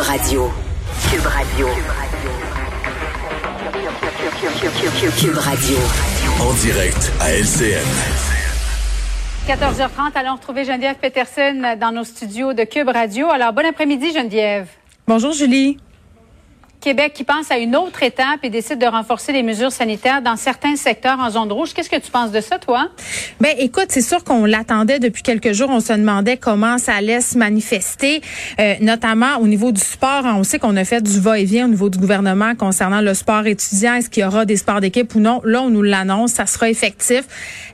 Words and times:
Cube 0.00 0.08
Radio. 0.08 0.50
Cube 1.10 1.26
Radio. 1.26 1.68
Cube 5.18 5.36
Radio. 5.36 5.76
En 6.40 6.54
direct 6.54 7.12
à 7.20 7.32
LCN. 7.32 7.84
14h30, 9.46 10.12
allons 10.14 10.36
retrouver 10.36 10.64
Geneviève 10.64 10.96
Peterson 10.96 11.76
dans 11.78 11.92
nos 11.92 12.04
studios 12.04 12.54
de 12.54 12.64
Cube 12.64 12.88
Radio. 12.88 13.28
Alors, 13.28 13.52
bon 13.52 13.66
après-midi, 13.66 14.10
Geneviève. 14.14 14.68
Bonjour, 15.06 15.32
Julie. 15.32 15.76
Québec 16.80 17.12
qui 17.14 17.24
pense 17.24 17.50
à 17.50 17.58
une 17.58 17.76
autre 17.76 18.02
étape 18.02 18.40
et 18.42 18.50
décide 18.50 18.78
de 18.78 18.86
renforcer 18.86 19.32
les 19.32 19.42
mesures 19.42 19.70
sanitaires 19.70 20.22
dans 20.22 20.36
certains 20.36 20.76
secteurs 20.76 21.18
en 21.20 21.30
zone 21.30 21.52
rouge. 21.52 21.74
Qu'est-ce 21.74 21.90
que 21.90 22.00
tu 22.00 22.10
penses 22.10 22.32
de 22.32 22.40
ça, 22.40 22.58
toi? 22.58 22.88
Ben, 23.40 23.54
écoute, 23.58 23.86
c'est 23.88 24.00
sûr 24.00 24.24
qu'on 24.24 24.44
l'attendait 24.46 24.98
depuis 24.98 25.22
quelques 25.22 25.52
jours. 25.52 25.68
On 25.70 25.80
se 25.80 25.92
demandait 25.92 26.38
comment 26.38 26.78
ça 26.78 26.94
allait 26.94 27.20
se 27.20 27.36
manifester, 27.36 28.22
euh, 28.58 28.74
notamment 28.80 29.38
au 29.40 29.46
niveau 29.46 29.72
du 29.72 29.80
sport. 29.80 30.22
On 30.24 30.42
sait 30.42 30.58
qu'on 30.58 30.76
a 30.76 30.84
fait 30.84 31.02
du 31.02 31.20
va-et-vient 31.20 31.66
au 31.66 31.70
niveau 31.70 31.90
du 31.90 31.98
gouvernement 31.98 32.54
concernant 32.54 33.00
le 33.00 33.14
sport 33.14 33.46
étudiant. 33.46 33.94
Est-ce 33.94 34.08
qu'il 34.08 34.22
y 34.22 34.26
aura 34.26 34.44
des 34.44 34.56
sports 34.56 34.80
d'équipe 34.80 35.14
ou 35.14 35.20
non? 35.20 35.40
Là, 35.44 35.62
on 35.62 35.70
nous 35.70 35.82
l'annonce, 35.82 36.32
ça 36.32 36.46
sera 36.46 36.70
effectif. 36.70 37.24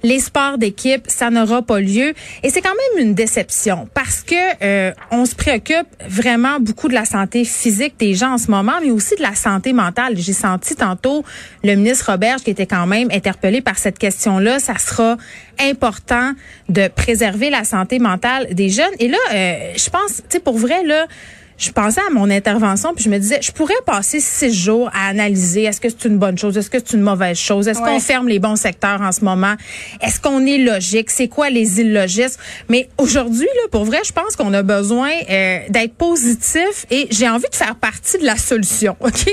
Les 0.03 0.19
sports 0.19 0.59
d'équipe, 0.59 1.05
ça 1.07 1.31
n'aura 1.31 1.63
pas 1.63 1.81
lieu. 1.81 2.13
Et 2.43 2.51
c'est 2.51 2.61
quand 2.61 2.75
même 2.97 3.07
une 3.07 3.15
déception 3.15 3.89
parce 3.95 4.23
que 4.23 4.35
euh, 4.63 4.93
on 5.11 5.25
se 5.25 5.35
préoccupe 5.35 5.87
vraiment 6.09 6.59
beaucoup 6.61 6.89
de 6.89 6.95
la 6.95 7.05
santé 7.05 7.45
physique 7.45 7.95
des 7.99 8.15
gens 8.15 8.33
en 8.33 8.39
ce 8.39 8.51
moment, 8.51 8.79
aussi 8.97 9.15
de 9.17 9.23
la 9.23 9.35
santé 9.35 9.73
mentale. 9.73 10.15
J'ai 10.17 10.33
senti 10.33 10.75
tantôt 10.75 11.25
le 11.63 11.75
ministre 11.75 12.11
Robert 12.11 12.37
qui 12.37 12.51
était 12.51 12.67
quand 12.67 12.87
même 12.87 13.09
interpellé 13.13 13.61
par 13.61 13.79
cette 13.79 13.99
question-là. 13.99 14.59
Ça 14.59 14.79
sera 14.79 15.17
important 15.61 16.33
de 16.69 16.89
préserver 16.89 17.51
la 17.51 17.65
santé 17.65 17.99
mentale 17.99 18.55
des 18.55 18.71
jeunes. 18.71 18.95
Et 18.99 19.09
là, 19.09 19.19
euh, 19.35 19.73
je 19.77 19.91
pense, 19.91 20.17
tu 20.17 20.23
sais, 20.31 20.41
pour 20.41 20.59
vrai, 20.59 20.83
là, 20.85 21.07
je 21.59 21.71
pensais 21.71 22.01
à 22.01 22.13
mon 22.13 22.31
intervention 22.31 22.95
puis 22.95 23.05
je 23.05 23.11
me 23.11 23.19
disais, 23.19 23.39
je 23.41 23.53
pourrais 23.53 23.75
passer 23.85 24.21
six 24.21 24.53
jours 24.53 24.91
à 24.93 25.09
analyser 25.09 25.65
est-ce 25.65 25.81
que 25.81 25.89
c'est 25.89 26.05
une 26.05 26.19
bonne 26.19 26.39
chose, 26.39 26.57
est-ce 26.57 26.71
que 26.71 26.79
c'est 26.79 26.97
une 26.97 27.03
mauvaise 27.03 27.39
chose, 27.39 27.69
est-ce 27.69 27.81
qu'on 27.81 28.01
ferme 28.01 28.29
les 28.29 28.39
bons 28.39 28.57
secteurs 28.57 29.01
en 29.01 29.13
ce 29.13 29.25
moment, 29.25 29.55
est-ce 30.01 30.21
qu'on 30.21 30.45
est 30.47 30.59
logique, 30.59 31.11
c'est 31.11 31.29
quoi 31.29 31.51
les 31.51 31.81
illogismes? 31.81 32.41
Mais 32.69 32.89
aujourd'hui, 32.99 33.47
là, 33.47 33.69
pour 33.71 33.85
vrai, 33.85 33.99
je 34.05 34.13
pense 34.13 34.37
qu'on 34.37 34.53
a 34.55 34.63
besoin 34.63 35.11
euh, 35.31 35.59
d'être 35.69 35.95
positif 35.95 36.87
et 36.91 37.07
j'ai 37.11 37.29
envie 37.29 37.49
de 37.51 37.55
faire 37.55 37.77
partie 37.77 38.19
de 38.19 38.25
la 38.25 38.37
solution, 38.37 38.97
ok? 39.01 39.27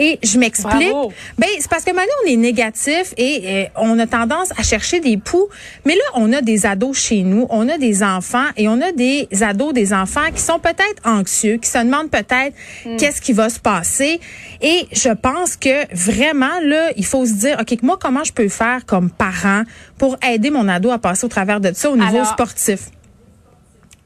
Et 0.00 0.18
je 0.22 0.38
m'explique. 0.38 0.92
Ben 1.38 1.48
c'est 1.58 1.70
parce 1.70 1.84
que 1.84 1.92
maintenant 1.92 2.12
on 2.24 2.28
est 2.28 2.36
négatif 2.36 3.14
et 3.16 3.42
euh, 3.44 3.64
on 3.76 3.98
a 3.98 4.06
tendance 4.06 4.50
à 4.58 4.62
chercher 4.62 5.00
des 5.00 5.18
poux. 5.18 5.48
Mais 5.84 5.94
là, 5.94 6.02
on 6.14 6.32
a 6.32 6.40
des 6.40 6.66
ados 6.66 6.96
chez 6.96 7.22
nous, 7.22 7.46
on 7.50 7.68
a 7.68 7.78
des 7.78 8.02
enfants 8.02 8.46
et 8.56 8.68
on 8.68 8.80
a 8.80 8.92
des 8.92 9.28
ados, 9.42 9.72
des 9.74 9.92
enfants 9.92 10.30
qui 10.34 10.40
sont 10.40 10.58
peut-être 10.58 11.00
anxieux, 11.04 11.58
qui 11.58 11.68
se 11.68 11.78
demandent 11.78 12.10
peut-être 12.10 12.54
hmm. 12.86 12.96
qu'est-ce 12.96 13.20
qui 13.20 13.32
va 13.32 13.50
se 13.50 13.60
passer. 13.60 14.20
Et 14.62 14.86
je 14.92 15.10
pense 15.10 15.56
que 15.56 15.94
vraiment 15.94 16.60
là, 16.62 16.90
il 16.96 17.04
faut 17.04 17.26
se 17.26 17.34
dire, 17.34 17.58
ok, 17.60 17.82
moi 17.82 17.98
comment 18.00 18.24
je 18.24 18.32
peux 18.32 18.48
faire 18.48 18.86
comme 18.86 19.10
parent 19.10 19.62
pour 19.98 20.16
aider 20.26 20.50
mon 20.50 20.66
ado 20.68 20.90
à 20.90 20.98
passer 20.98 21.26
au 21.26 21.28
travers 21.28 21.60
de 21.60 21.72
ça 21.74 21.90
au 21.90 21.96
niveau 21.96 22.24
sportif? 22.24 22.90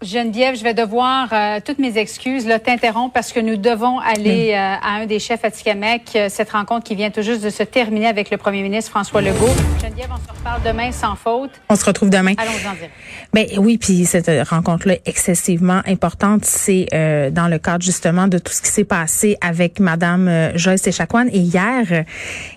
Geneviève, 0.02 0.56
je 0.56 0.62
vais 0.62 0.74
devoir, 0.74 1.28
euh, 1.32 1.60
toutes 1.64 1.78
mes 1.78 1.96
excuses, 1.96 2.46
là, 2.46 2.58
t'interrompre 2.58 3.12
parce 3.14 3.32
que 3.32 3.40
nous 3.40 3.56
devons 3.56 3.98
aller 4.00 4.50
euh, 4.52 4.56
à 4.56 4.96
un 5.00 5.06
des 5.06 5.18
chefs 5.18 5.44
à 5.44 5.50
Tikamek, 5.50 6.10
euh, 6.14 6.26
cette 6.28 6.50
rencontre 6.50 6.84
qui 6.84 6.94
vient 6.94 7.10
tout 7.10 7.22
juste 7.22 7.42
de 7.42 7.48
se 7.48 7.62
terminer 7.62 8.06
avec 8.06 8.30
le 8.30 8.36
premier 8.36 8.62
ministre 8.62 8.90
François 8.90 9.22
Legault. 9.22 9.54
Geneviève, 9.82 10.10
on 10.12 10.16
se 10.16 10.36
reparle 10.36 10.62
demain 10.62 10.92
sans 10.92 11.14
faute. 11.14 11.52
On 11.70 11.76
se 11.76 11.84
retrouve 11.84 12.10
demain. 12.10 12.34
Allons-en 12.36 12.74
dire. 12.74 12.90
Ben 13.32 13.46
oui, 13.56 13.78
puis 13.78 14.04
cette 14.04 14.30
rencontre-là 14.48 14.96
excessivement 15.06 15.80
importante, 15.86 16.44
c'est 16.44 16.86
dans 17.32 17.48
le 17.48 17.58
cadre 17.58 17.82
justement 17.82 18.28
de 18.28 18.38
tout 18.38 18.52
ce 18.52 18.62
qui 18.62 18.68
s'est 18.68 18.84
passé 18.84 19.36
avec 19.40 19.80
Madame 19.80 20.52
Joyce 20.54 20.86
Echaquan. 20.86 21.26
Et 21.32 21.38
hier, 21.38 22.04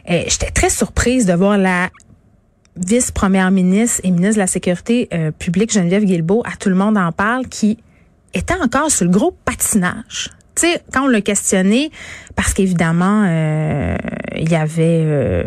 j'étais 0.08 0.52
très 0.52 0.70
surprise 0.70 1.26
de 1.26 1.34
voir 1.34 1.58
la 1.58 1.90
vice-première 2.86 3.52
ministre 3.52 4.02
et 4.04 4.12
ministre 4.12 4.36
de 4.36 4.40
la 4.40 4.48
Sécurité 4.48 5.08
euh, 5.14 5.32
publique, 5.32 5.72
Geneviève 5.72 6.04
Guilbeault, 6.04 6.44
à 6.46 6.56
tout 6.58 6.70
le 6.70 6.76
monde 6.76 6.98
en 6.98 7.12
parle, 7.12 7.48
qui 7.48 7.78
était 8.34 8.56
encore 8.56 8.92
sur 8.92 9.06
le 9.06 9.12
gros 9.12 9.32
patinage. 9.46 10.32
Tu 10.58 10.66
sais, 10.66 10.82
quand 10.92 11.04
on 11.04 11.08
l'a 11.08 11.22
questionné, 11.22 11.92
parce 12.36 12.56
qu'évidemment, 12.56 13.26
euh, 13.28 13.96
il 14.36 14.50
y 14.50 14.56
avait 14.56 15.04
euh, 15.06 15.44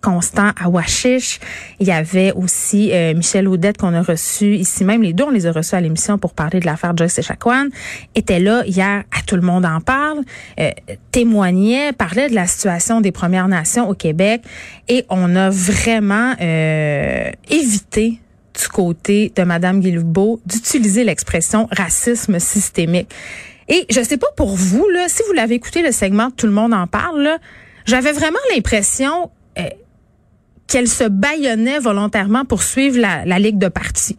Constant 0.00 0.52
Awashish, 0.58 1.38
il 1.80 1.86
y 1.86 1.90
avait 1.90 2.32
aussi 2.32 2.90
euh, 2.94 3.12
Michel 3.12 3.46
Audette 3.46 3.76
qu'on 3.76 3.92
a 3.92 4.00
reçu 4.00 4.54
ici 4.54 4.86
même. 4.86 5.02
Les 5.02 5.12
deux, 5.12 5.24
on 5.24 5.30
les 5.30 5.46
a 5.46 5.52
reçus 5.52 5.74
à 5.74 5.82
l'émission 5.82 6.16
pour 6.16 6.32
parler 6.32 6.60
de 6.60 6.64
l'affaire 6.64 6.96
Joyce 6.96 7.18
Echaquan. 7.18 7.66
Était 8.14 8.40
là 8.40 8.64
hier, 8.64 9.04
à 9.10 9.22
tout 9.26 9.36
le 9.36 9.42
monde 9.42 9.66
en 9.66 9.82
parle, 9.82 10.20
euh, 10.58 10.70
témoignait, 11.12 11.92
parlait 11.92 12.30
de 12.30 12.34
la 12.34 12.46
situation 12.46 13.02
des 13.02 13.12
Premières 13.12 13.48
Nations 13.48 13.86
au 13.86 13.94
Québec 13.94 14.40
et 14.88 15.04
on 15.10 15.36
a 15.36 15.50
vraiment 15.50 16.34
évité 16.38 18.18
du 18.58 18.68
côté 18.68 19.30
de 19.36 19.42
Madame 19.42 19.80
Guilbeault 19.80 20.40
d'utiliser 20.46 21.04
l'expression 21.04 21.68
racisme 21.70 22.38
systémique. 22.38 23.10
Et 23.68 23.86
je 23.90 24.02
sais 24.02 24.16
pas 24.16 24.28
pour 24.36 24.54
vous, 24.54 24.88
là, 24.88 25.08
si 25.08 25.22
vous 25.26 25.32
l'avez 25.32 25.56
écouté 25.56 25.82
le 25.82 25.92
segment 25.92 26.30
Tout 26.30 26.46
le 26.46 26.52
monde 26.52 26.72
en 26.72 26.86
parle, 26.86 27.38
j'avais 27.84 28.12
vraiment 28.12 28.38
l'impression 28.54 29.30
euh, 29.58 29.62
qu'elle 30.66 30.88
se 30.88 31.04
baillonnait 31.04 31.78
volontairement 31.78 32.44
pour 32.44 32.62
suivre 32.62 32.98
la, 32.98 33.38
Ligue 33.38 33.58
de 33.58 33.68
partis. 33.68 34.16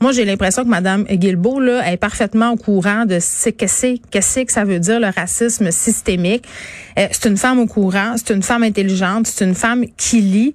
Moi, 0.00 0.10
j'ai 0.10 0.24
l'impression 0.24 0.64
que 0.64 0.68
Mme 0.68 1.04
Guilbeault 1.04 1.60
là, 1.60 1.92
est 1.92 1.96
parfaitement 1.96 2.50
au 2.50 2.56
courant 2.56 3.04
de 3.04 3.20
ce 3.20 3.50
que 3.50 3.68
c'est, 3.68 4.00
qu'est-ce 4.10 4.40
que 4.40 4.52
ça 4.52 4.64
veut 4.64 4.80
dire 4.80 4.98
le 4.98 5.08
racisme 5.08 5.70
systémique. 5.70 6.44
Euh, 6.98 7.06
c'est 7.12 7.28
une 7.28 7.36
femme 7.36 7.60
au 7.60 7.66
courant, 7.66 8.14
c'est 8.16 8.34
une 8.34 8.42
femme 8.42 8.64
intelligente, 8.64 9.28
c'est 9.28 9.44
une 9.44 9.54
femme 9.54 9.84
qui 9.96 10.20
lit. 10.20 10.54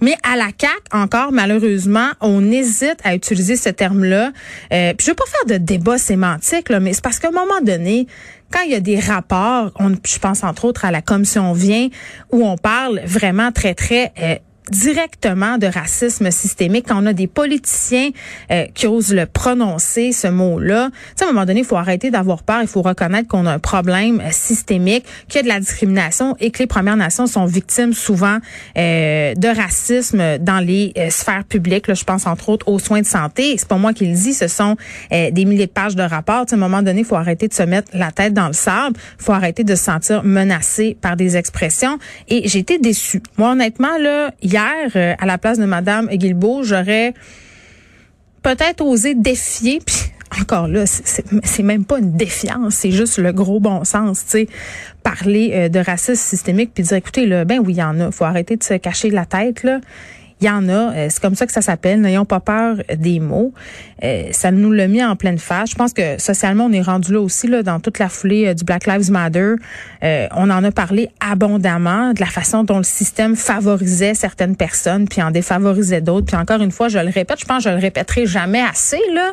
Mais 0.00 0.16
à 0.22 0.36
la 0.36 0.52
CAC 0.52 0.70
encore 0.92 1.32
malheureusement, 1.32 2.10
on 2.20 2.50
hésite 2.50 2.98
à 3.04 3.14
utiliser 3.14 3.56
ce 3.56 3.68
terme-là. 3.68 4.32
Euh, 4.72 4.94
puis 4.94 5.06
je 5.06 5.10
veux 5.10 5.16
pas 5.16 5.24
faire 5.26 5.58
de 5.58 5.62
débat 5.62 5.98
sémantique 5.98 6.70
mais 6.70 6.92
c'est 6.92 7.02
parce 7.02 7.18
qu'à 7.18 7.28
un 7.28 7.32
moment 7.32 7.60
donné, 7.62 8.06
quand 8.50 8.60
il 8.62 8.72
y 8.72 8.74
a 8.74 8.80
des 8.80 8.98
rapports, 8.98 9.72
je 10.06 10.18
pense 10.18 10.42
entre 10.42 10.64
autres 10.64 10.84
à 10.84 10.90
la 10.90 11.02
commission 11.02 11.52
vient 11.52 11.88
où 12.32 12.46
on 12.46 12.56
parle 12.56 13.00
vraiment 13.04 13.52
très 13.52 13.74
très 13.74 14.12
euh, 14.20 14.36
directement 14.70 15.58
de 15.58 15.66
racisme 15.66 16.30
systémique 16.30 16.86
quand 16.88 17.02
on 17.02 17.06
a 17.06 17.12
des 17.12 17.26
politiciens 17.26 18.10
euh, 18.50 18.66
qui 18.74 18.86
osent 18.86 19.14
le 19.14 19.26
prononcer 19.26 20.12
ce 20.12 20.28
mot-là. 20.28 20.90
À 21.20 21.24
un 21.24 21.26
moment 21.28 21.44
donné, 21.44 21.60
il 21.60 21.66
faut 21.66 21.76
arrêter 21.76 22.10
d'avoir 22.10 22.42
peur, 22.42 22.60
il 22.62 22.68
faut 22.68 22.82
reconnaître 22.82 23.28
qu'on 23.28 23.46
a 23.46 23.52
un 23.52 23.58
problème 23.58 24.20
euh, 24.20 24.30
systémique, 24.30 25.04
qu'il 25.28 25.36
y 25.36 25.40
a 25.40 25.42
de 25.42 25.48
la 25.48 25.60
discrimination 25.60 26.36
et 26.40 26.50
que 26.50 26.58
les 26.58 26.66
Premières 26.66 26.96
Nations 26.96 27.26
sont 27.26 27.46
victimes 27.46 27.92
souvent 27.92 28.38
euh, 28.76 29.34
de 29.34 29.48
racisme 29.48 30.38
dans 30.38 30.64
les 30.64 30.92
sphères 31.10 31.44
publiques. 31.44 31.86
Là, 31.88 31.94
je 31.94 32.04
pense 32.04 32.26
entre 32.26 32.48
autres 32.48 32.68
aux 32.68 32.78
soins 32.78 33.00
de 33.00 33.06
santé. 33.06 33.54
C'est 33.58 33.68
pas 33.68 33.76
moi 33.76 33.92
qui 33.92 34.06
le 34.06 34.14
dis, 34.14 34.34
ce 34.34 34.48
sont 34.48 34.76
des 35.10 35.44
milliers 35.44 35.66
de 35.66 35.72
pages 35.72 35.96
de 35.96 36.02
rapports. 36.02 36.46
Tu 36.46 36.50
sais, 36.50 36.54
à 36.54 36.58
un 36.58 36.60
moment 36.60 36.82
donné, 36.82 37.00
il 37.00 37.04
faut 37.04 37.16
arrêter 37.16 37.48
de 37.48 37.54
se 37.54 37.62
mettre 37.62 37.90
la 37.94 38.12
tête 38.12 38.34
dans 38.34 38.46
le 38.46 38.52
sable, 38.52 38.96
il 39.18 39.24
faut 39.24 39.32
arrêter 39.32 39.64
de 39.64 39.74
se 39.74 39.84
sentir 39.84 40.24
menacé 40.24 40.96
par 41.00 41.16
des 41.16 41.36
expressions. 41.36 41.98
Et 42.28 42.48
j'ai 42.48 42.60
été 42.60 42.78
déçue. 42.78 43.22
Moi, 43.36 43.52
honnêtement, 43.52 43.96
là, 43.98 44.32
hier, 44.42 44.57
euh, 44.96 45.14
à 45.18 45.26
la 45.26 45.38
place 45.38 45.58
de 45.58 45.64
Madame 45.64 46.08
Guilbeault, 46.08 46.62
j'aurais 46.62 47.14
peut-être 48.42 48.84
osé 48.84 49.14
défier, 49.14 49.80
puis 49.86 49.96
encore 50.40 50.68
là, 50.68 50.84
c'est 50.86 51.62
même 51.62 51.84
pas 51.84 51.98
une 51.98 52.12
défiance, 52.12 52.74
c'est 52.74 52.90
juste 52.90 53.18
le 53.18 53.32
gros 53.32 53.60
bon 53.60 53.84
sens, 53.84 54.24
tu 54.24 54.30
sais, 54.30 54.48
parler 55.02 55.50
euh, 55.54 55.68
de 55.68 55.78
racisme 55.78 56.22
systémique 56.22 56.72
puis 56.74 56.84
dire 56.84 56.96
écoutez 56.96 57.26
là, 57.26 57.44
ben 57.44 57.60
oui, 57.60 57.74
il 57.74 57.78
y 57.78 57.82
en 57.82 57.98
a, 58.00 58.10
faut 58.10 58.24
arrêter 58.24 58.56
de 58.56 58.62
se 58.62 58.74
cacher 58.74 59.10
la 59.10 59.24
tête 59.24 59.62
là. 59.62 59.80
Il 60.40 60.46
y 60.46 60.50
en 60.50 60.68
a, 60.68 60.92
euh, 60.92 61.06
c'est 61.10 61.20
comme 61.20 61.34
ça 61.34 61.46
que 61.46 61.52
ça 61.52 61.62
s'appelle. 61.62 62.00
N'ayons 62.00 62.24
pas 62.24 62.40
peur 62.40 62.76
des 62.96 63.18
mots. 63.18 63.52
Euh, 64.04 64.28
ça 64.30 64.52
nous 64.52 64.70
l'a 64.70 64.86
mis 64.86 65.02
en 65.02 65.16
pleine 65.16 65.38
face. 65.38 65.70
Je 65.70 65.74
pense 65.74 65.92
que 65.92 66.20
socialement, 66.20 66.66
on 66.66 66.72
est 66.72 66.82
rendu 66.82 67.12
là 67.12 67.20
aussi, 67.20 67.48
là, 67.48 67.62
dans 67.62 67.80
toute 67.80 67.98
la 67.98 68.08
foulée 68.08 68.46
euh, 68.46 68.54
du 68.54 68.64
Black 68.64 68.86
Lives 68.86 69.10
Matter. 69.10 69.54
on 70.02 70.50
en 70.50 70.62
a 70.62 70.70
parlé 70.70 71.10
abondamment 71.20 72.12
de 72.12 72.20
la 72.20 72.26
façon 72.26 72.62
dont 72.62 72.78
le 72.78 72.84
système 72.84 73.34
favorisait 73.34 74.14
certaines 74.14 74.54
personnes, 74.54 75.08
puis 75.08 75.22
en 75.22 75.30
défavorisait 75.30 76.00
d'autres. 76.00 76.26
Puis 76.26 76.36
encore 76.36 76.62
une 76.62 76.72
fois, 76.72 76.88
je 76.88 76.98
le 76.98 77.10
répète, 77.10 77.40
je 77.40 77.44
pense 77.44 77.64
que 77.64 77.70
je 77.70 77.74
le 77.74 77.80
répéterai 77.80 78.26
jamais 78.26 78.62
assez. 78.62 79.00
Là, 79.14 79.32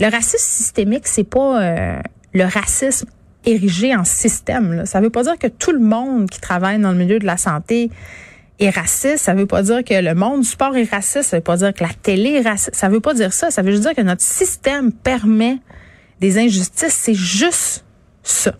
le 0.00 0.10
racisme 0.10 0.38
systémique, 0.38 1.06
c'est 1.06 1.28
pas 1.28 2.00
le 2.32 2.44
racisme 2.44 3.06
érigé 3.46 3.94
en 3.94 4.04
système. 4.04 4.72
Là. 4.72 4.86
Ça 4.86 5.00
veut 5.00 5.10
pas 5.10 5.22
dire 5.22 5.38
que 5.38 5.46
tout 5.46 5.72
le 5.72 5.80
monde 5.80 6.30
qui 6.30 6.40
travaille 6.40 6.80
dans 6.80 6.92
le 6.92 6.98
milieu 6.98 7.18
de 7.18 7.26
la 7.26 7.36
santé 7.36 7.90
est 8.60 8.70
raciste, 8.70 9.18
ça 9.18 9.34
veut 9.34 9.46
pas 9.46 9.62
dire 9.62 9.82
que 9.84 9.94
le 9.94 10.14
monde 10.14 10.42
du 10.42 10.46
sport 10.46 10.76
est 10.76 10.90
raciste, 10.90 11.30
ça 11.30 11.38
veut 11.38 11.42
pas 11.42 11.56
dire 11.56 11.74
que 11.74 11.82
la 11.82 11.90
télé 11.90 12.30
est 12.30 12.48
raciste, 12.48 12.74
ça 12.74 12.88
veut 12.88 13.00
pas 13.00 13.14
dire 13.14 13.32
ça, 13.32 13.50
ça 13.50 13.62
veut 13.62 13.72
juste 13.72 13.82
dire 13.82 13.94
que 13.94 14.02
notre 14.02 14.22
système 14.22 14.92
permet 14.92 15.58
des 16.20 16.38
injustices, 16.38 16.94
c'est 16.94 17.14
juste 17.14 17.84
ça. 18.22 18.54